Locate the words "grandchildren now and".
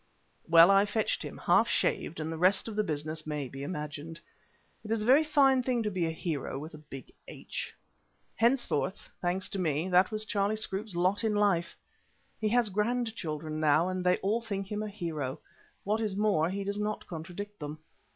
12.69-14.03